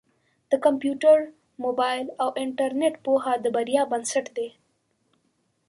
[0.51, 1.17] د کمپیوټر،
[1.65, 4.49] مبایل او انټرنېټ پوهه د بریا بنسټ دی.